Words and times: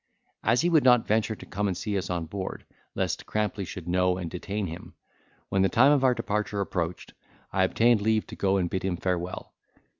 As 0.43 0.61
he 0.61 0.69
would 0.71 0.83
not 0.83 1.05
venture 1.05 1.35
to 1.35 1.45
come 1.45 1.67
and 1.67 1.77
see 1.77 1.95
us 1.95 2.09
on 2.09 2.25
board, 2.25 2.65
lest 2.95 3.27
Cramplay 3.27 3.65
should 3.65 3.87
know 3.87 4.17
and 4.17 4.31
detain 4.31 4.65
him; 4.65 4.95
when 5.49 5.61
the 5.61 5.69
time 5.69 5.91
of 5.91 6.03
our 6.03 6.15
departure 6.15 6.59
approached, 6.59 7.13
I 7.53 7.63
obtained 7.63 8.01
leave 8.01 8.25
to 8.25 8.35
go 8.35 8.57
and 8.57 8.67
bid 8.67 8.81
him 8.81 8.97
farewell. 8.97 9.53